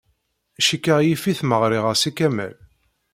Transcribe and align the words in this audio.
Cikkeɣ 0.67 0.99
yif-it 1.03 1.39
ma 1.47 1.57
ɣriɣ-as 1.61 2.03
i 2.09 2.11
Kamal. 2.17 2.55